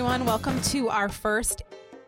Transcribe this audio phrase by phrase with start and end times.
[0.00, 0.24] everyone.
[0.24, 1.60] Welcome to our first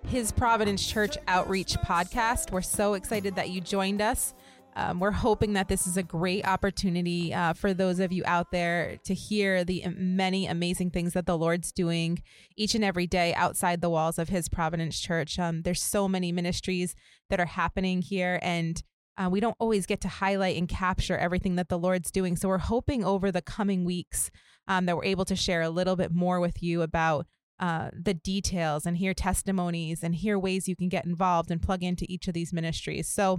[0.06, 2.50] His Providence Church Outreach podcast.
[2.50, 4.32] We're so excited that you joined us.
[4.74, 8.50] Um, we're hoping that this is a great opportunity uh, for those of you out
[8.50, 12.22] there to hear the many amazing things that the Lord's doing
[12.56, 15.38] each and every day outside the walls of His Providence Church.
[15.38, 16.96] Um, there's so many ministries
[17.28, 18.82] that are happening here, and
[19.18, 22.36] uh, we don't always get to highlight and capture everything that the Lord's doing.
[22.36, 24.30] So we're hoping over the coming weeks
[24.66, 27.26] um, that we're able to share a little bit more with you about
[27.62, 31.84] uh, the details and hear testimonies and hear ways you can get involved and plug
[31.84, 33.08] into each of these ministries.
[33.08, 33.38] So,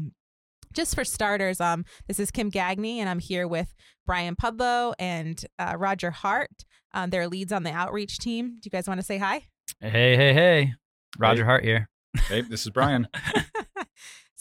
[0.74, 3.76] just for starters, um, this is Kim Gagne, and I'm here with
[4.08, 6.64] Brian Pudlo and uh, Roger Hart.
[6.94, 8.56] Um, they're leads on the outreach team.
[8.56, 9.48] Do you guys want to say hi?
[9.82, 10.74] Hey, hey, hey.
[11.20, 11.46] Roger Hey.
[11.46, 11.90] Hart here.
[12.30, 13.10] Hey, this is Brian.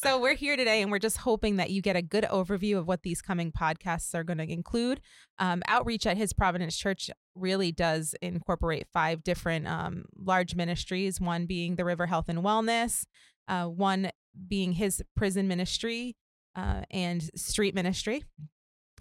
[0.02, 2.88] So we're here today, and we're just hoping that you get a good overview of
[2.88, 5.00] what these coming podcasts are going to include.
[5.38, 11.20] Um, outreach at His Providence Church really does incorporate five different um, large ministries.
[11.20, 13.04] One being the River Health and Wellness,
[13.48, 14.10] uh, one
[14.48, 16.16] being His prison ministry
[16.56, 18.24] uh, and street ministry,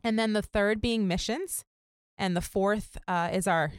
[0.04, 1.64] and then the third being missions,
[2.18, 3.72] and the fourth uh, is our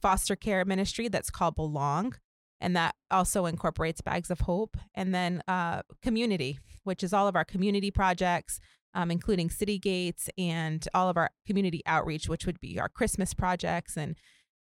[0.00, 2.14] foster care ministry that's called Belong
[2.60, 7.36] and that also incorporates bags of hope and then uh, community which is all of
[7.36, 8.60] our community projects
[8.94, 13.34] um, including city gates and all of our community outreach which would be our christmas
[13.34, 14.16] projects and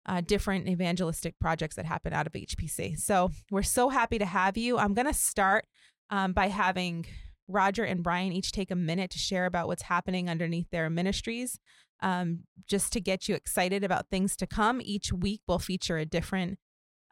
[0.06, 4.56] uh, different evangelistic projects that happen out of hpc so we're so happy to have
[4.56, 4.78] you.
[4.78, 5.66] I'm going to start
[6.10, 7.06] um, by having
[7.48, 11.58] roger and brian each take a minute to share about what's happening underneath their ministries
[12.00, 14.80] um, just to get you excited about things to come.
[14.82, 16.58] Each week we'll feature a different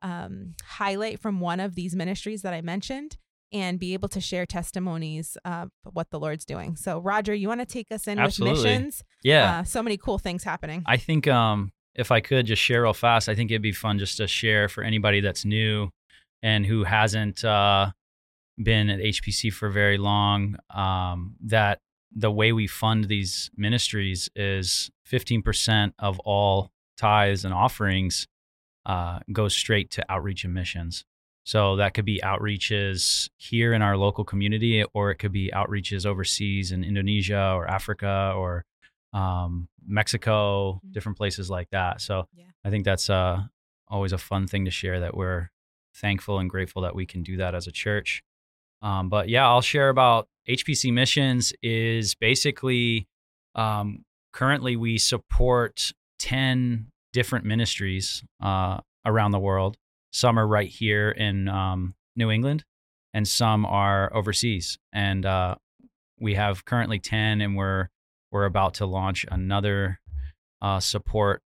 [0.03, 3.17] um, highlight from one of these ministries that I mentioned
[3.55, 6.75] and be able to share testimonies of what the Lord's doing.
[6.75, 8.59] So, Roger, you want to take us in Absolutely.
[8.59, 9.05] with missions?
[9.23, 9.61] Yeah.
[9.61, 10.83] Uh, so many cool things happening.
[10.87, 14.01] I think um, if I could just share real fast, I think it'd be fun
[14.01, 15.91] just to share for anybody that's new
[16.43, 17.93] and who hasn't uh,
[18.61, 21.79] been at HPC for very long um, that
[22.15, 28.27] the way we fund these ministries is 15% of all tithes and offerings
[28.85, 31.05] uh, goes straight to outreach and missions.
[31.45, 36.07] So that could be outreaches here in our local community, or it could be outreaches
[36.07, 38.65] overseas in Indonesia or Africa or
[39.13, 40.93] um, Mexico, Mhm.
[40.93, 42.01] different places like that.
[42.01, 42.47] So Yeah.
[42.65, 43.45] I think that's uh,
[43.87, 45.51] always a fun thing to share that we're
[45.95, 48.23] thankful and grateful that we can do that as a church.
[48.83, 53.07] Um, but yeah, I'll share about HPC Missions is basically
[53.55, 59.77] um, currently we support 10 different ministries uh, around the world.
[60.15, 62.65] Some are right here in um, New England,
[63.13, 64.79] and some are overseas.
[64.93, 65.57] And uh,
[66.21, 67.89] we have currently 10, and we're
[68.31, 69.99] we're about to launch another
[70.63, 71.43] uh, support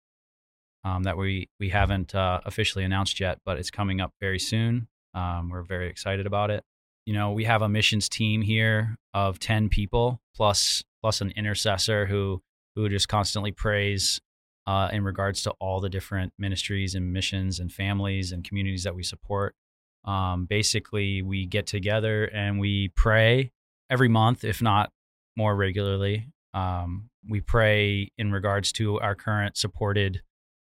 [0.83, 4.89] um, that we we haven't uh, officially announced yet, but it's coming up very soon.
[5.15, 6.65] Um, we're very excited about it.
[7.05, 12.07] You know, we have a missions team here of 10 people plus plus an intercessor
[12.07, 12.43] who
[12.75, 14.21] who just constantly prays
[14.67, 18.95] uh, in regards to all the different ministries and missions and families and communities that
[18.95, 19.55] we support.
[20.05, 23.53] Um, basically, we get together and we pray
[23.91, 24.91] every month, if not
[25.37, 26.29] more regularly.
[26.55, 30.23] Um, we pray in regards to our current supported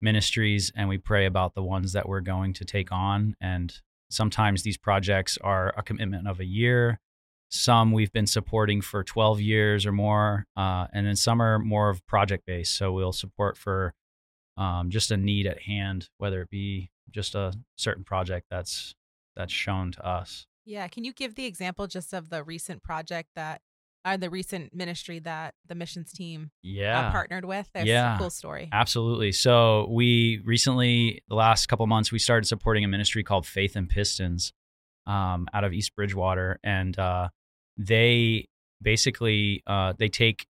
[0.02, 3.34] ministries and we pray about the ones that we're going to take on.
[3.40, 3.74] And
[4.10, 7.00] sometimes these projects are a commitment of a year.
[7.50, 10.46] Some we've been supporting for 12 years or more.
[10.56, 12.76] Uh, and then some are more of project based.
[12.76, 13.92] So we'll support for
[14.56, 18.94] um, just a need at hand, whether it be just a certain project that's
[19.36, 20.46] that's shown to us.
[20.64, 20.86] yeah.
[20.88, 23.60] Can you give the example just of the recent project that,
[24.06, 27.08] or the recent ministry that the missions team Yeah.
[27.08, 27.68] uh, partnered with?
[27.72, 28.16] That's Yeah.
[28.16, 28.68] a cool story.
[28.72, 29.32] Absolutely.
[29.32, 33.88] So we recently, the last couple months, we started supporting a ministry called Faith and
[33.88, 34.52] Pistons
[35.06, 37.28] um, out of East Bridgewater, and uh,
[37.76, 38.46] they
[38.82, 40.46] basically uh, they take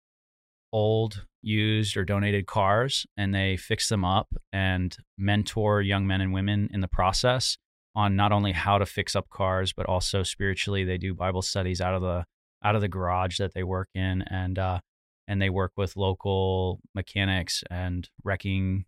[0.72, 6.32] old, used, or donated cars and they fix them up and mentor young men and
[6.32, 7.56] women in the process
[7.94, 10.84] on not only how to fix up cars, but also spiritually.
[10.84, 12.24] They do Bible studies out of the
[12.62, 14.80] out of the garage that they work in, and uh,
[15.26, 18.84] and they work with local mechanics and wrecking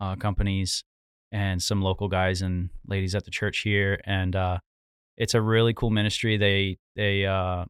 [0.00, 0.84] uh, companies
[1.30, 4.58] and some local guys and ladies at the church here and uh,
[5.16, 7.64] it's a really cool ministry they they uh,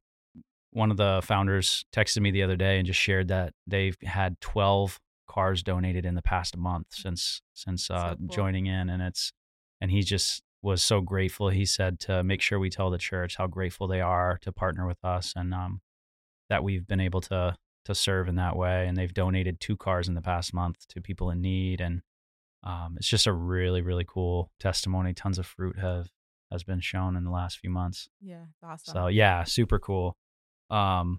[0.70, 4.40] one of the founders texted me the other day and just shared that they've had
[4.40, 4.98] 12
[5.28, 8.28] cars donated in the past month since since uh, So cool.
[8.28, 9.32] joining in and it's
[9.80, 13.36] and he just was so grateful he said to make sure we tell the church
[13.36, 15.80] how grateful they are to partner with us and um,
[16.48, 20.06] that we've been able to to serve in that way and they've donated two cars
[20.06, 22.02] in the past month to people in need and
[22.62, 25.12] um, it's just a really really cool testimony.
[25.12, 26.08] Tons of fruit have
[26.52, 28.08] has been shown in the last few months.
[28.20, 28.92] Yeah, awesome.
[28.92, 30.16] So yeah, super cool.
[30.70, 31.18] Um,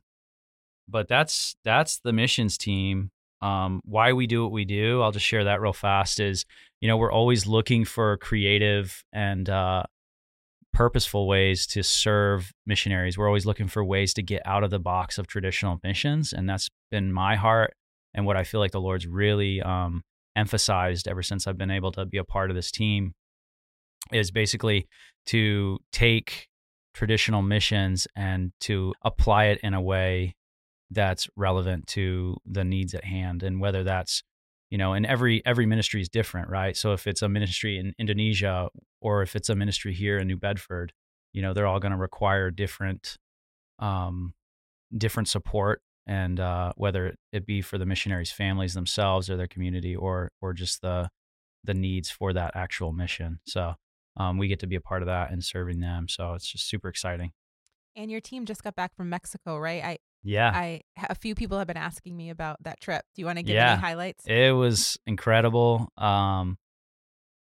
[0.87, 3.11] but that's that's the missions team.
[3.41, 6.19] Um, why we do what we do, I'll just share that real fast.
[6.19, 6.45] Is
[6.81, 9.83] you know we're always looking for creative and uh,
[10.73, 13.17] purposeful ways to serve missionaries.
[13.17, 16.49] We're always looking for ways to get out of the box of traditional missions, and
[16.49, 17.73] that's been my heart
[18.13, 20.03] and what I feel like the Lord's really um,
[20.35, 23.13] emphasized ever since I've been able to be a part of this team
[24.11, 24.87] is basically
[25.27, 26.47] to take
[26.93, 30.35] traditional missions and to apply it in a way
[30.91, 34.21] that's relevant to the needs at hand and whether that's
[34.69, 36.77] you know and every every ministry is different right?
[36.77, 38.69] So if it's a ministry in indonesia
[39.01, 40.93] or if it's a ministry here in new bedford
[41.31, 43.17] you know they're all going to require different
[43.79, 44.33] um
[44.95, 49.95] different support and uh, whether it be for the missionaries families themselves or their community
[49.95, 51.09] or or just the
[51.63, 53.39] the needs for that actual mission.
[53.47, 53.75] So
[54.17, 56.67] um, we get to be a part of that and serving them so it's just
[56.67, 57.31] super exciting
[57.95, 60.51] and your team just got back from mexico right i yeah.
[60.55, 63.03] I a few people have been asking me about that trip.
[63.13, 63.73] Do you want to give Yeah.
[63.73, 64.25] any highlights?
[64.25, 65.89] It was incredible.
[65.97, 66.57] Um,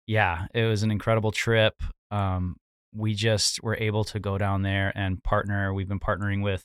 [0.07, 1.75] yeah, it was an incredible trip.
[2.11, 2.57] Um,
[2.95, 5.75] we just were able to go down there and partner.
[5.75, 6.65] We've been partnering with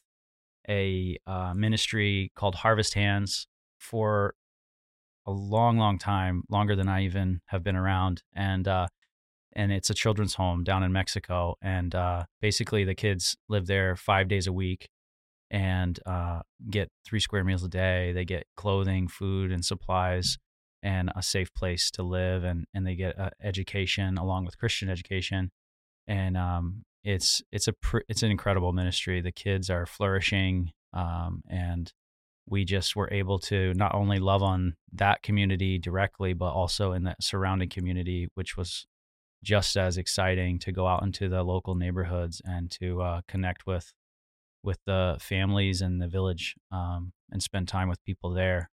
[0.70, 3.46] a uh, ministry called Harvest Hands
[3.78, 4.36] for
[5.28, 8.24] a long, long time, longer than I even have been around.
[8.34, 8.88] And uh,
[9.56, 11.56] and it's a children's home down in Mexico.
[11.62, 14.90] And uh, basically, the kids live there five days a week
[15.52, 18.12] and uh, get three square meals a day.
[18.14, 20.38] They get clothing, food, and supplies,
[20.84, 24.90] and a safe place to live, and and they get uh, education along with Christian
[24.90, 25.52] education,
[26.08, 29.22] and um, it's it's a pr- it's an incredible ministry.
[29.22, 31.92] The kids are flourishing, um, and
[32.48, 37.04] we just were able to not only love on that community directly, but also in
[37.04, 38.86] the surrounding community, which was
[39.46, 43.94] just as exciting to go out into the local neighborhoods and to uh, connect with
[44.64, 48.72] with the families in the village um, and spend time with people there.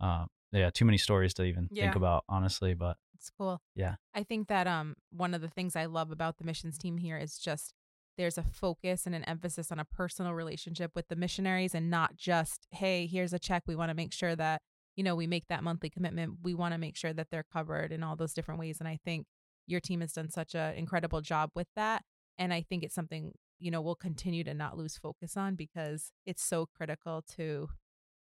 [0.00, 2.74] Uh, yeah, too many stories to even think about, honestly.
[2.74, 3.62] But It's cool.
[3.76, 3.94] Yeah.
[4.12, 7.16] I think that um one of the things I love about the missions team here
[7.16, 7.72] is just
[8.18, 12.16] there's a focus and an emphasis on a personal relationship with the missionaries and not
[12.16, 13.64] just, hey, here's a check.
[13.66, 14.62] We want to make sure that,
[14.94, 16.38] you know, we make that monthly commitment.
[16.42, 18.78] We want to make sure that they're covered in all those different ways.
[18.78, 19.26] And I think
[19.66, 22.02] your team has done such an incredible job with that.
[22.38, 26.12] And I think it's something, you know, we'll continue to not lose focus on because
[26.26, 27.68] it's so critical to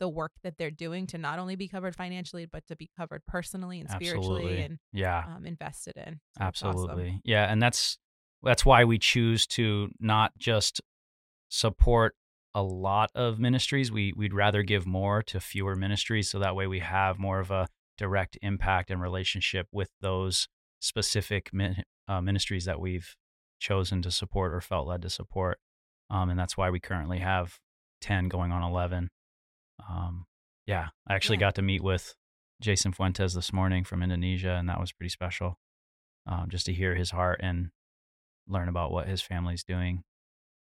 [0.00, 3.22] the work that they're doing to not only be covered financially, but to be covered
[3.26, 6.20] personally and spiritually absolutely, and yeah, um, invested in.
[6.36, 6.68] So it's awesome.
[6.70, 7.98] absolutely, yeah, and that's
[8.42, 10.80] that's why we choose to not just
[11.50, 12.14] support
[12.54, 13.92] a lot of ministries.
[13.92, 17.50] We we'd rather give more to fewer ministries, so that way we have more of
[17.50, 20.48] a direct impact and relationship with those
[20.80, 23.14] specific min, uh, ministries that we've
[23.60, 25.58] chosen to support or felt led to support.
[26.08, 27.58] Um, and that's why we currently have
[28.00, 29.10] 10 going on 11.
[29.88, 30.26] Um,
[30.66, 31.40] yeah, I actually Yeah.
[31.40, 32.14] got to meet with
[32.60, 35.58] Jason Fuentes this morning from Indonesia, and that was pretty special
[36.26, 37.70] um, just to hear his heart and
[38.46, 40.02] learn about what his family's doing.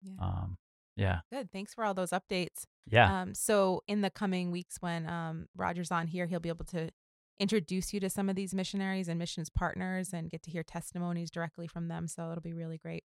[0.02, 0.12] Yeah.
[0.20, 0.58] Um,
[0.96, 1.50] yeah, Good.
[1.50, 2.64] Thanks for all those updates.
[2.87, 6.66] yeah, Um, so in the coming weeks, when um, Roger's on here, he'll be able
[6.66, 6.90] to
[7.39, 11.31] introduce you to some of these missionaries and missions partners and get to hear testimonies
[11.31, 12.07] directly from them.
[12.07, 13.05] So it'll be really great.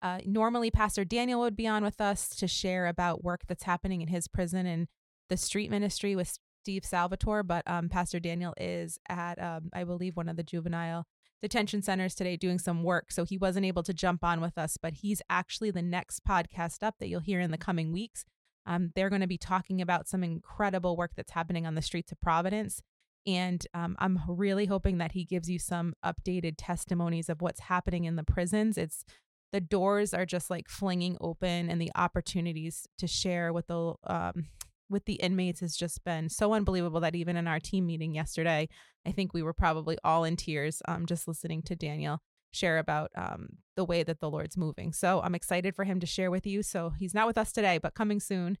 [0.00, 4.00] Uh, normally, Pastor Daniel would be on with us to share about work that's happening
[4.00, 4.86] in his prison and
[5.28, 7.42] the street ministry with Steve Salvatore.
[7.42, 11.06] But um, Pastor Daniel is at, um, I believe, one of the juvenile
[11.42, 13.10] detention centers today doing some work.
[13.10, 16.82] So he wasn't able to jump on with us, but he's actually the next podcast
[16.82, 18.24] up that you'll hear in the coming weeks.
[18.66, 22.12] Um, they're going to be talking about some incredible work that's happening on the streets
[22.12, 22.82] of Providence.
[23.26, 28.04] And um, I'm really hoping that he gives you some updated testimonies of what's happening
[28.04, 28.78] in the prisons.
[28.78, 29.04] It's
[29.52, 34.46] the doors are just like flinging open, and the opportunities to share with the um,
[34.90, 38.68] with the inmates has just been so unbelievable that even in our team meeting yesterday,
[39.06, 42.20] I think we were probably all in tears um, just listening to Daniel
[42.50, 44.92] share about um, the way that the Lord's moving.
[44.92, 46.62] So I'm excited for him to share with you.
[46.62, 48.56] So he's not with us today, but coming soon.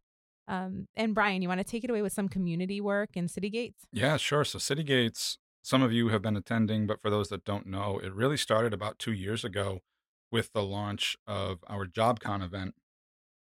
[0.48, 3.50] Um, and Brian, you want to take it away with some community work in City
[3.50, 3.84] Gates?
[3.92, 4.44] Yeah, sure.
[4.44, 8.00] So City Gates, some of you have been attending, but for those that don't know,
[8.02, 9.80] it really started about two years ago
[10.32, 12.74] with the launch of our JobCon event.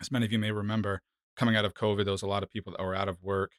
[0.00, 1.02] As many of you may remember,
[1.36, 3.52] coming out of COVID, there was a lot of people that were out of work,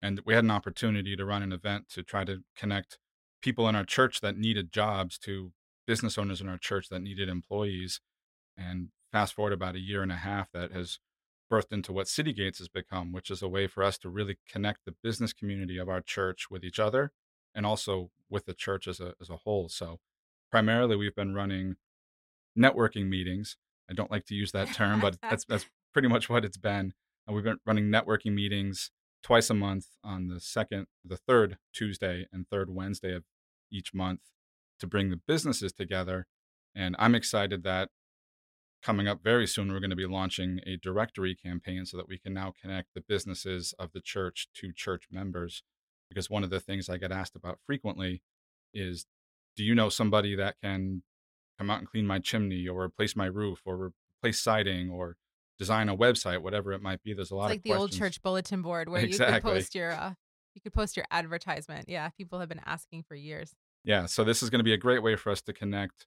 [0.00, 2.98] and we had an opportunity to run an event to try to connect
[3.42, 5.52] people in our church that needed jobs to
[5.86, 8.00] business owners in our church that needed employees.
[8.56, 10.98] And fast forward about a year and a half, that has
[11.50, 14.38] birthed into what City Gates has become, which is a way for us to really
[14.48, 17.12] connect the business community of our church with each other
[17.54, 19.68] and also with the church as a, as a whole.
[19.68, 19.98] So
[20.50, 21.76] primarily we've been running
[22.58, 23.56] networking meetings.
[23.90, 26.94] I don't like to use that term, but that's, that's pretty much what it's been.
[27.26, 28.90] And we've been running networking meetings
[29.22, 33.24] twice a month on the second, the third Tuesday and third Wednesday of
[33.70, 34.20] each month
[34.78, 36.26] to bring the businesses together.
[36.74, 37.90] And I'm excited that
[38.82, 42.18] coming up very soon, we're going to be launching a directory campaign so that we
[42.18, 45.62] can now connect the businesses of the church to church members.
[46.08, 48.22] Because one of the things I get asked about frequently
[48.74, 49.06] is
[49.56, 51.02] do you know somebody that can
[51.58, 55.16] come out and clean my chimney or replace my roof or replace siding or
[55.58, 57.12] design a website, whatever it might be?
[57.12, 57.92] There's a lot it's of like the questions.
[57.94, 59.40] old church bulletin board where you Exactly.
[59.40, 60.14] could post your uh,
[60.54, 61.88] you could post your advertisement.
[61.88, 63.54] Yeah, people have been asking for years.
[63.84, 66.06] Yeah, so this is going to be a great way for us to connect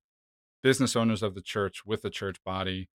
[0.63, 2.89] business owners of the church with the church body.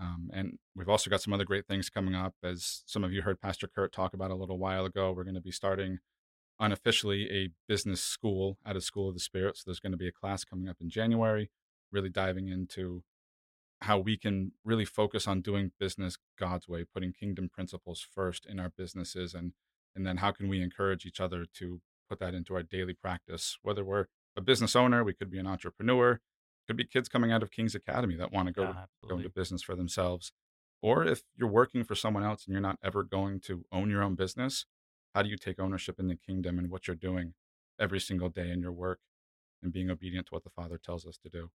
[0.00, 2.34] Um, and we've also got some other great things coming up.
[2.42, 5.34] As some of you heard Pastor Kurt talk about a little while ago, we're going
[5.34, 5.98] to be starting
[6.58, 9.56] unofficially a business school at a School of the Spirit.
[9.56, 11.50] So there's going to be a class coming up in January,
[11.92, 13.02] really diving into
[13.82, 18.58] how we can really focus on doing business God's way, putting kingdom principles first in
[18.58, 19.52] our businesses, and
[19.94, 23.58] and then how can we encourage each other to put that into our daily practice.
[23.62, 24.06] Whether we're
[24.36, 26.20] a business owner, we could be an entrepreneur,
[26.66, 29.28] could be kids coming out of King's Academy that want to go Yeah, go into
[29.28, 30.32] business for themselves,
[30.82, 34.02] or if you're working for someone else and you're not ever going to own your
[34.02, 34.66] own business,
[35.14, 37.34] how do you take ownership in the kingdom and what you're doing
[37.78, 39.00] every single day in your work
[39.62, 41.50] and being obedient to what the Father tells us to do?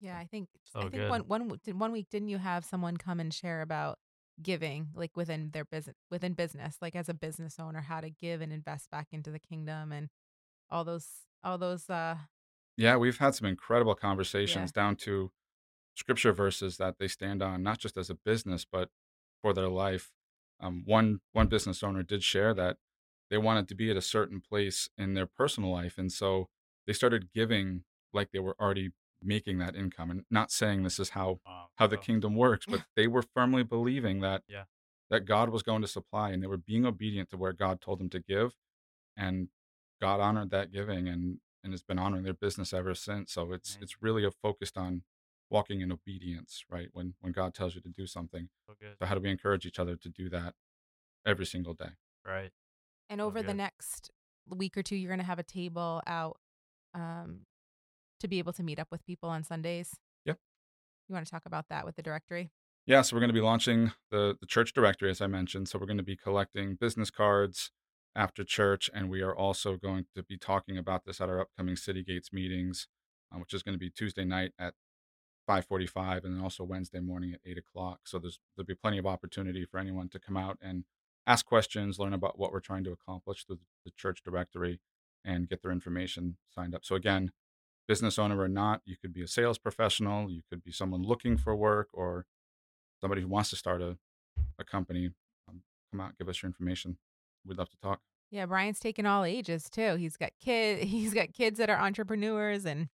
[0.00, 1.10] Yeah, I think So I think good.
[1.10, 3.98] one one one week didn't you have someone come and share about
[4.42, 8.40] giving like within their business within business like as a business owner how to give
[8.40, 10.08] and invest back into the kingdom and
[10.70, 11.06] all those
[11.44, 12.16] all those uh
[12.76, 15.30] Yeah, we've had some incredible conversations down to
[15.94, 18.90] scripture verses that they stand on, not just as a business, but
[19.42, 20.12] for their life.
[20.60, 22.78] Um, one one business owner did share that
[23.30, 26.48] they wanted to be at a certain place in their personal life, and so
[26.86, 30.10] they started giving like they were already making that income.
[30.10, 31.68] And not saying this is how Wow.
[31.76, 34.64] how the kingdom works, but they were firmly believing that Yeah.
[35.10, 38.00] that God was going to supply, and they were being obedient to where God told
[38.00, 38.54] them to give,
[39.16, 39.48] and
[40.00, 43.32] God honored that giving, and and has been honoring their business ever since.
[43.32, 43.82] So it's Amazing.
[43.82, 45.02] it's really a focused on
[45.50, 46.88] walking in obedience, right?
[46.92, 48.48] When when God tells you to do something.
[48.68, 48.74] so.
[49.00, 50.54] So how do we encourage each other to do that
[51.26, 51.90] every single day?
[52.24, 52.50] Right.
[53.08, 54.10] and So over the next
[54.48, 56.36] week or two you're going to have a table out
[56.94, 57.40] um
[58.20, 59.90] to be able to meet up with people on Sundays.
[60.24, 60.38] Yep.
[61.08, 62.50] You want to talk about that with the directory?
[62.86, 65.68] Yeah, so we're going to be launching the the church directory, as I mentioned.
[65.68, 67.70] So we're going to be collecting business cards
[68.16, 71.76] after church, and we are also going to be talking about this at our upcoming
[71.76, 72.88] City Gates meetings,
[73.32, 74.74] uh, which is going to be Tuesday night at
[75.48, 78.00] 5:45, and then also Wednesday morning at 8 o'clock.
[78.04, 80.84] So there's there'll be plenty of opportunity for anyone to come out and
[81.26, 84.80] ask questions, learn about what we're trying to accomplish through the church directory,
[85.24, 86.84] and get their information signed up.
[86.84, 87.32] So again,
[87.88, 91.36] business owner or not, you could be a sales professional, you could be someone looking
[91.36, 92.26] for work, or
[93.00, 93.98] somebody who wants to start a,
[94.58, 95.10] a company,
[95.48, 96.98] um, come out, give us your information.
[97.46, 98.00] We'd love to talk.
[98.30, 99.94] Yeah, Brian's taken all ages too.
[99.96, 102.88] He's got kid he's got kids that are entrepreneurs and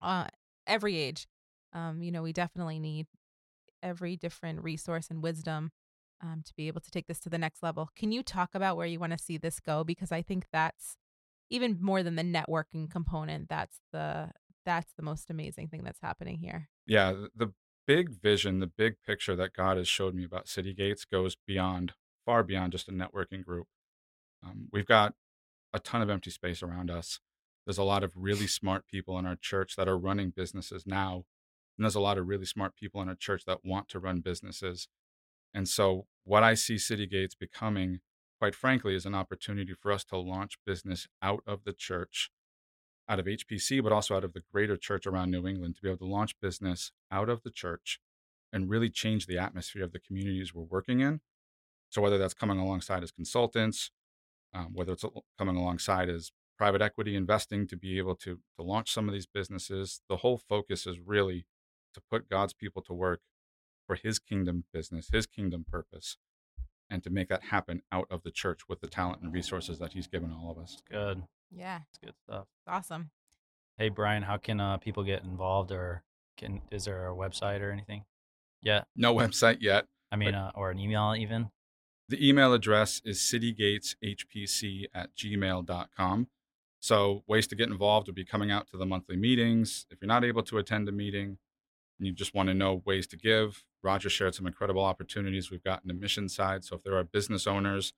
[0.00, 0.26] uh
[0.66, 1.26] every age.
[1.72, 3.06] Um, you know, we definitely need
[3.82, 5.70] every different resource and wisdom
[6.22, 7.88] um, to be able to take this to the next level.
[7.96, 9.82] Can you talk about where you want to see this go?
[9.82, 10.96] Because I think that's
[11.50, 13.48] even more than the networking component.
[13.48, 14.30] That's the
[14.64, 16.68] that's the most amazing thing that's happening here.
[16.86, 17.52] Yeah, the, the
[17.86, 21.94] big vision, the big picture that God has showed me about City Gates goes beyond,
[22.24, 23.66] far beyond just a networking group.
[24.44, 25.14] Um, we've got
[25.72, 27.20] a ton of empty space around us.
[27.66, 31.24] There's a lot of really smart people in our church that are running businesses now.
[31.76, 34.20] And there's a lot of really smart people in our church that want to run
[34.20, 34.88] businesses.
[35.54, 38.00] And so, what I see City Gates becoming,
[38.38, 42.30] quite frankly, is an opportunity for us to launch business out of the church,
[43.08, 45.88] out of HPC, but also out of the greater church around New England, to be
[45.88, 48.00] able to launch business out of the church
[48.52, 51.20] and really change the atmosphere of the communities we're working in.
[51.90, 53.90] So, whether that's coming alongside as consultants,
[54.54, 55.04] um, whether it's
[55.38, 59.26] coming alongside as private equity investing to be able to to launch some of these
[59.26, 61.46] businesses, the whole focus is really
[61.94, 63.20] to put God's people to work
[63.86, 66.16] for His kingdom business, His kingdom purpose,
[66.88, 69.92] and to make that happen out of the church with the talent and resources that
[69.92, 70.82] He's given all of us.
[70.90, 71.24] Good.
[71.50, 72.46] Yeah, It's good stuff.
[72.60, 73.10] it's awesome.
[73.76, 76.02] Hey Brian, how can uh, people get involved, or
[76.36, 78.04] can is there a website or anything?
[78.62, 79.86] Yeah, No website yet.
[80.12, 81.50] I mean, uh, or an email even.
[82.12, 86.28] The email address is citygateshpc at gmail.com.
[86.78, 89.86] So, ways to get involved would be coming out to the monthly meetings.
[89.90, 91.38] If you're not able to attend a meeting
[91.98, 95.64] and you just want to know ways to give, Roger shared some incredible opportunities we've
[95.64, 96.64] got in the mission side.
[96.64, 97.94] So, if there are business owners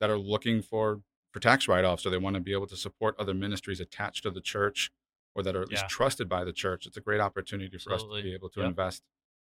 [0.00, 1.02] that are looking for,
[1.34, 4.30] for tax write-offs or they want to be able to support other ministries attached to
[4.30, 4.90] the church
[5.34, 8.02] or that are at least trusted by the church, it's a great opportunity for us
[8.02, 8.68] to be able to Yep.
[8.70, 9.02] invest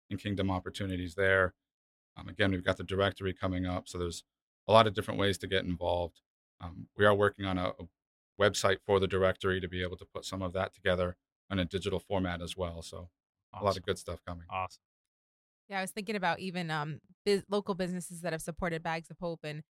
[0.10, 1.54] in kingdom opportunities there.
[2.18, 4.24] Um, again, we've got the directory coming up, so there's
[4.68, 6.22] a lot of different ways to get involved.
[6.62, 7.88] Um, we are working on a, a
[8.40, 11.18] website for the directory to be able to put some of that together
[11.52, 12.82] in a digital format as well.
[12.82, 13.10] So
[13.54, 14.46] a lot of good stuff coming.
[14.50, 14.82] Awesome.
[15.70, 19.18] Yeah, I was thinking about even um biz- local businesses that have supported Bags of
[19.20, 19.64] Hope and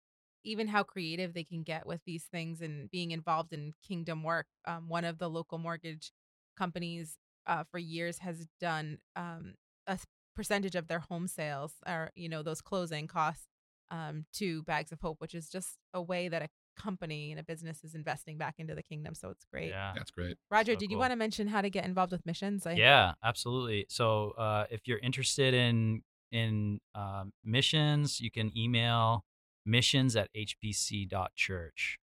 [0.44, 4.46] even how creative they can get with these things and being involved in kingdom work.
[4.66, 6.12] Um, one of the local mortgage
[6.56, 9.54] companies uh, for years has done um,
[9.86, 13.46] a s- percentage of their home sales or you know those closing costs
[13.90, 17.44] um, to Bags of Hope, which is just a way that a company and a
[17.44, 19.14] business is investing back into the kingdom.
[19.14, 19.68] So it's great.
[19.68, 19.92] Yeah.
[19.94, 20.36] That's great.
[20.50, 21.02] Roger, So did you cool.
[21.02, 22.66] want to mention how to get involved with missions?
[22.66, 23.86] I, Yeah, absolutely.
[23.88, 29.24] So uh, if you're interested in in um, missions, you can email
[29.64, 31.98] missions at hpc.church.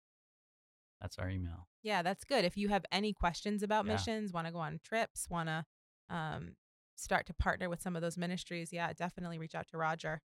[1.02, 1.68] That's our email.
[1.84, 2.46] Yeah, that's good.
[2.46, 3.94] If you have any questions about Yeah.
[3.94, 5.66] missions, want to go on trips, want to
[6.16, 6.56] um,
[7.02, 10.22] start to partner with some of those ministries, yeah, definitely reach out to Roger.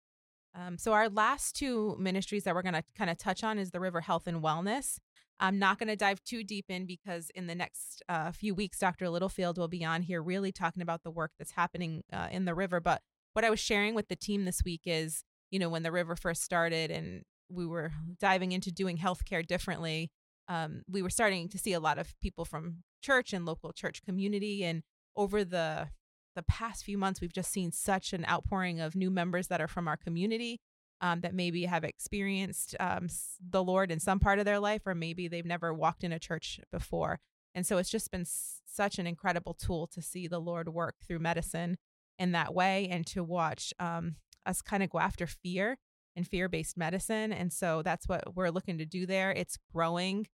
[0.54, 3.70] Um, so our last two ministries that we're going to kind of touch on is
[3.70, 4.98] the River Health and Wellness.
[5.40, 8.78] I'm not going to dive too deep in because in the next uh, few weeks,
[8.78, 9.10] Dr.
[9.10, 12.54] Littlefield will be on here really talking about the work that's happening uh, in the
[12.54, 12.80] river.
[12.80, 13.02] But
[13.32, 16.14] what I was sharing with the team this week is, you know, when the river
[16.14, 17.90] first started and we were
[18.20, 20.10] diving into doing healthcare differently,
[20.48, 24.02] um, we were starting to see a lot of people from church and local church
[24.04, 24.62] community.
[24.64, 24.82] And
[25.16, 25.88] over the
[26.34, 29.68] the past few months, we've just seen such an outpouring of new members that are
[29.68, 30.60] from our community
[31.00, 33.08] um, that maybe have experienced um,
[33.40, 36.18] the Lord in some part of their life, or maybe they've never walked in a
[36.18, 37.20] church before.
[37.54, 40.96] And so it's just been s- such an incredible tool to see the Lord work
[41.06, 41.76] through medicine
[42.18, 45.78] in that way and to watch um, us kind of go after fear
[46.16, 47.32] and fear based medicine.
[47.32, 49.30] And so that's what we're looking to do there.
[49.30, 50.26] It's growing.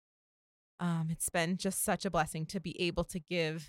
[0.79, 3.67] Um, it's been just such a blessing to be able to give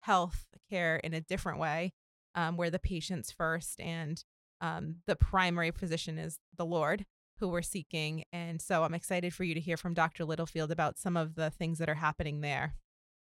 [0.00, 1.92] health care in a different way
[2.34, 4.22] um, where the patient's first and
[4.60, 7.04] um, the primary physician is the Lord
[7.38, 8.24] who we're seeking.
[8.32, 10.24] And so I'm excited for you to hear from Dr.
[10.24, 12.74] Littlefield about some of the things that are happening there.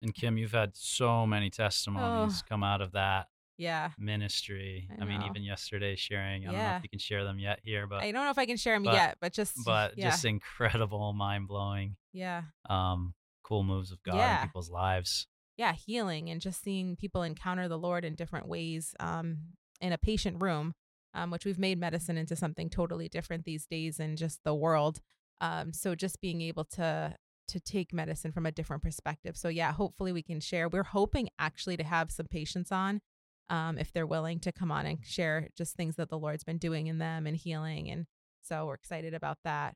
[0.03, 2.47] And Kim, you've had so many testimonies Oh.
[2.47, 3.92] come out of that Yeah.
[3.99, 4.90] ministry.
[4.90, 6.42] I I, mean, even yesterday sharing.
[6.42, 6.77] I don't know Yeah.
[6.77, 8.75] if you can share them yet here, but I don't know if I can share
[8.75, 13.90] them but- yet, but just but yeah, just incredible, mind blowing, yeah, um, cool moves
[13.92, 14.42] of God Yeah.
[14.42, 15.27] in people's lives.
[15.56, 19.38] Yeah, healing and just seeing people encounter the Lord in different ways um,
[19.80, 20.74] in a patient room,
[21.14, 25.00] um, which we've made medicine into something totally different these days in just the world.
[25.40, 29.36] Um, so just being able to to take medicine from a different perspective.
[29.36, 30.66] So yeah, hopefully we can share.
[30.66, 33.02] We're hoping actually to have some patients on,
[33.50, 36.56] um, if they're willing to come on and share just things that the Lord's been
[36.56, 37.90] doing in them and healing.
[37.90, 38.06] And
[38.42, 39.74] so we're excited about that.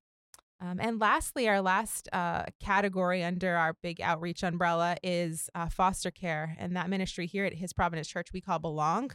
[0.60, 6.10] Um, and lastly, our last uh, category under our big outreach umbrella is uh, foster
[6.10, 6.56] care.
[6.58, 9.12] And that ministry here at His Providence Church we call Belong.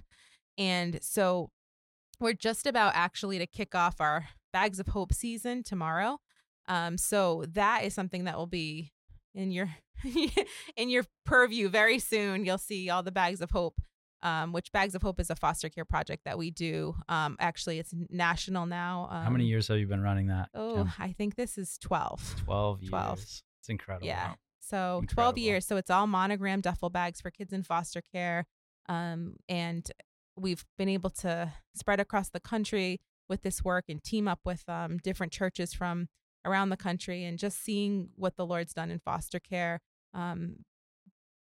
[0.57, 1.49] And so
[2.19, 6.19] we're just about actually to kick off our Bags of Hope season tomorrow.
[6.67, 8.93] Um, so that is something that will be
[9.35, 9.69] in your
[10.77, 12.45] in your purview very soon.
[12.45, 13.75] You'll see all the Bags of Hope
[14.23, 16.95] um, which Bags of Hope is a foster care project that we do.
[17.09, 19.09] Um, actually, it's national now.
[19.11, 20.49] Um, How many years have you been running that?
[20.55, 20.91] Oh, Kim?
[20.97, 22.43] I think this is 12.
[22.45, 23.17] 12 12.
[23.19, 23.43] years.
[23.59, 24.07] It's incredible.
[24.07, 24.29] Yeah.
[24.29, 24.35] Wow.
[24.59, 25.67] So 12 years.
[25.67, 28.45] So it's all monogram duffel bags for kids in foster care.
[28.87, 29.89] Um, and
[30.37, 34.63] we've been able to spread across the country with this work and team up with
[34.69, 36.07] um, different churches from
[36.45, 39.81] around the country and just seeing what the Lord's done in foster care,
[40.13, 40.57] um,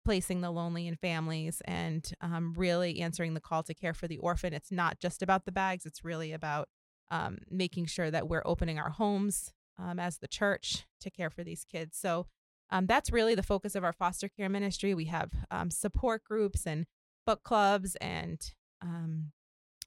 [0.04, 4.18] placing the lonely in families and um, really answering the call to care for the
[4.18, 4.54] orphan.
[4.54, 6.70] It's not just about the bags, it's really about
[7.12, 11.44] um, making sure that we're opening our homes um, as the church to care for
[11.44, 11.98] these kids.
[11.98, 12.28] So
[12.70, 14.94] um, that's really the focus of our foster care ministry.
[14.94, 16.86] We have um, support groups and
[17.26, 18.40] book clubs and
[18.82, 19.32] um,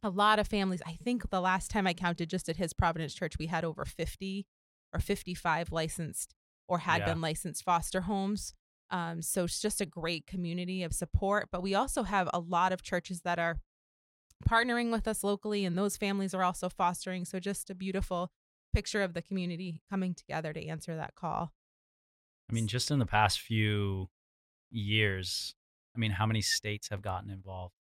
[0.02, 0.82] a lot of families.
[0.86, 3.84] I think the last time I counted just at his Providence Church, we had over
[3.84, 4.46] 50
[4.92, 6.34] or 55 licensed
[6.68, 7.06] or had Yeah.
[7.06, 8.54] been licensed foster homes.
[8.90, 11.48] Um, so it's just a great community of support.
[11.50, 13.58] But we also have a lot of churches that are
[14.48, 17.24] partnering with us locally, and those families are also fostering.
[17.24, 18.30] So just a beautiful
[18.74, 21.52] picture of the community coming together to answer that call.
[22.50, 24.08] I mean, just in the past few
[24.70, 25.54] years,
[25.96, 27.74] I mean, how many states have gotten involved?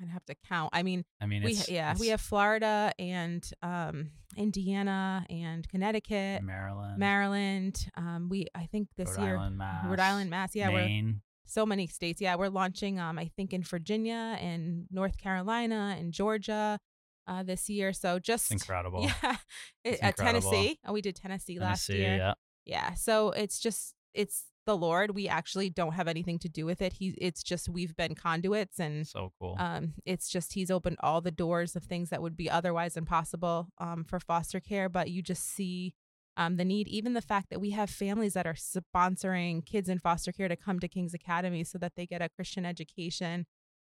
[0.00, 0.70] I'd have to count.
[0.72, 6.42] I mean, I mean, we it's, yeah, we have Florida and um, Indiana and Connecticut,
[6.42, 7.86] Maryland, Maryland.
[7.96, 10.54] Um, we I think this Rhode year Island, Mass, Rhode Island, Mass.
[10.56, 11.20] Yeah, we're Maine.
[11.44, 12.20] so many states.
[12.20, 12.98] Yeah, we're launching.
[12.98, 16.78] Um, I think in Virginia and North Carolina and Georgia,
[17.26, 17.92] uh, this year.
[17.92, 19.02] So just It's incredible.
[19.02, 19.36] Yeah,
[19.84, 20.50] It's at incredible.
[20.50, 20.78] Tennessee.
[20.86, 22.16] Oh, we did Tennessee, last year.
[22.16, 22.34] yeah.
[22.66, 22.94] Yeah.
[22.94, 25.14] So it's just it's the Lord.
[25.14, 26.94] We actually don't have anything to do with it.
[26.94, 29.56] He it's just we've been conduits and So cool.
[29.58, 33.68] um it's just he's opened all the doors of things that would be otherwise impossible
[33.78, 35.94] um for foster care, but you just see
[36.36, 39.98] um the need even the fact that we have families that are sponsoring kids in
[39.98, 43.46] foster care to come to King's Academy so that they get a Christian education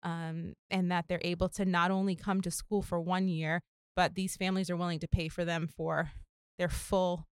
[0.03, 3.63] um and that they're able to not only come to school for 1 year,
[3.95, 6.11] but these families are willing to pay for them for
[6.59, 7.27] their full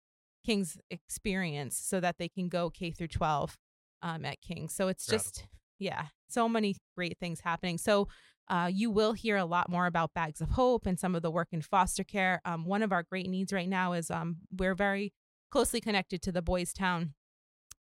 [0.45, 3.57] King's experience so that they can go K through 12
[4.03, 4.69] um, at King.
[4.69, 5.47] So it's just,
[5.79, 7.79] yeah, so many great things happening.
[7.79, 8.09] So
[8.49, 11.31] uh, you will hear a lot more about Bags of Hope and some of the
[11.31, 12.43] work in foster care.
[12.45, 15.13] Um, one of our great needs right now is um, we're very
[15.51, 17.15] closely connected to the Boys Town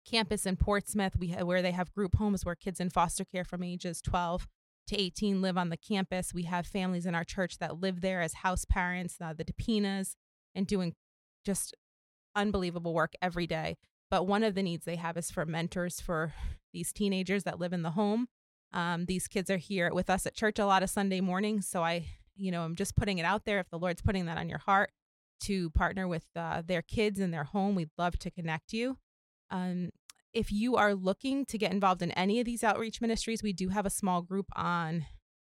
[0.05, 3.43] campus in Portsmouth, we ha- where they have group homes where kids in foster care
[3.43, 4.47] from ages 12
[4.87, 6.33] to 18 live on the campus.
[6.33, 10.15] We have families in our church that live there as house parents, uh, the DePinas,
[10.55, 10.95] and doing
[11.45, 11.75] just
[12.35, 13.77] unbelievable work every day.
[14.09, 16.33] But one of the needs they have is for mentors for
[16.73, 18.27] these teenagers that live in the home.
[18.73, 21.67] Um, these kids are here with us at church a lot of Sunday mornings.
[21.67, 23.59] So I, you know, I'm just putting it out there.
[23.59, 24.91] If the Lord's putting that on your heart
[25.41, 28.97] to partner with uh, their kids in their home, we'd love to connect you.
[29.49, 29.89] Um,
[30.33, 33.69] if you are looking to get involved in any of these outreach ministries, we do
[33.69, 35.05] have a small group on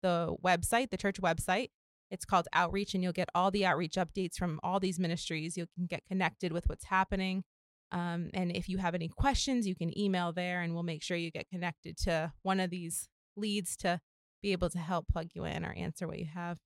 [0.01, 1.69] the website, the church website.
[2.13, 5.57] It's called Outreach, and you'll get all the outreach updates from all these ministries.
[5.57, 7.43] You can get connected with what's happening.
[7.91, 11.17] Um, and if you have any questions, you can email there, and we'll make sure
[11.17, 13.99] you get connected to one of these leads to
[14.43, 16.59] be able to help plug you in or answer what you have.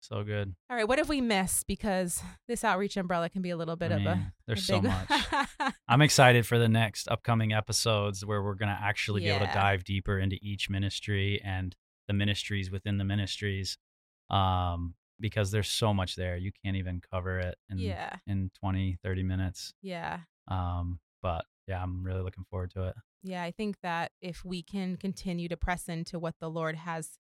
[0.00, 0.54] so good.
[0.70, 1.66] All right, what have we missed?
[1.66, 4.32] Because this outreach umbrella can be a little bit I of a.
[4.46, 5.10] there's a so much.
[5.88, 9.52] I'm excited for the next upcoming episodes where we're going to actually be able to
[9.52, 11.74] dive deeper into each ministry and
[12.06, 13.78] the ministries within the ministries
[14.30, 16.36] um, because there's so much there.
[16.36, 19.72] You can't even cover it in, yeah, in 20, 30 minutes.
[19.82, 20.20] yeah.
[20.48, 22.94] Um, but yeah, I'm really looking forward to it.
[23.22, 27.18] Yeah, I think that if we can continue to press into what the Lord has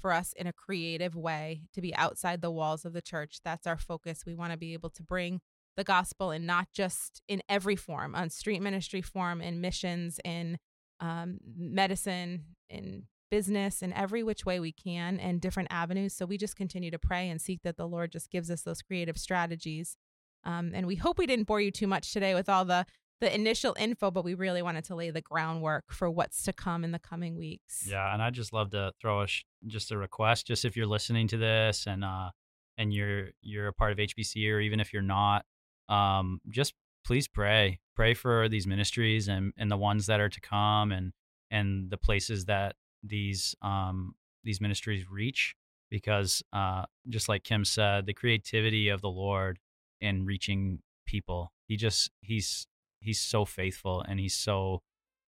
[0.00, 3.66] for us in a creative way to be outside the walls of the church, that's
[3.66, 4.24] our focus.
[4.26, 5.40] We want to be able to bring
[5.76, 10.58] the gospel and not just in every form, on street ministry form, in missions, in
[11.00, 16.14] um, medicine, in business, in every which way we can, and different avenues.
[16.14, 18.82] So we just continue to pray and seek that the Lord just gives us those
[18.82, 19.96] creative strategies.
[20.44, 22.86] Um, and we hope we didn't bore you too much today with all the
[23.20, 26.84] the initial info, but we really wanted to lay the groundwork for what's to come
[26.84, 27.86] in the coming weeks.
[27.88, 30.86] Yeah, and I'd just love to throw a sh- just a request, just if you're
[30.86, 32.30] listening to this and uh
[32.78, 35.46] and you're you're a part of HPC or even if you're not,
[35.88, 36.74] um, just
[37.06, 41.12] please pray, pray for these ministries and and the ones that are to come and
[41.50, 45.54] and the places that these um these ministries reach
[45.90, 49.58] because uh just like Kim said, the creativity of the Lord
[50.00, 52.66] in reaching people, he just he's
[53.00, 54.82] he's so faithful and he's so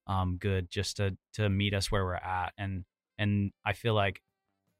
[0.06, 2.84] um, good just to to meet us where we're at and
[3.18, 4.22] and I feel like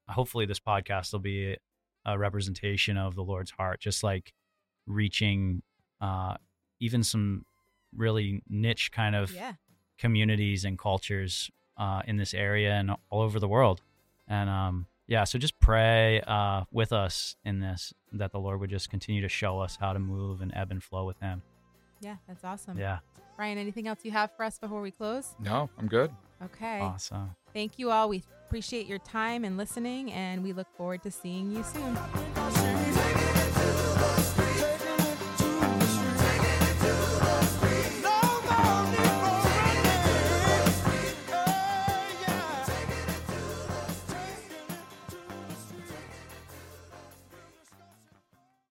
[0.09, 1.57] hopefully this podcast will be
[2.07, 4.33] a representation of the Lord's heart just like
[4.87, 5.63] reaching
[6.01, 6.37] uh,
[6.81, 7.45] even some
[7.95, 9.53] really niche kind of Yeah.
[9.99, 13.81] communities and cultures uh, in this area and all over the world
[14.27, 18.71] and um, yeah so just pray uh, with us in this that the Lord would
[18.71, 21.43] just continue to show us how to move and ebb and flow with him
[22.01, 22.79] Yeah, that's awesome.
[22.79, 22.99] yeah
[23.39, 25.37] Ryan, anything else you have for us before we close?
[25.39, 26.11] No, I'm good.
[26.43, 26.81] Okay.
[26.81, 28.09] awesome Thank you all.
[28.09, 31.97] We appreciate your time and listening, and we look forward to seeing you soon.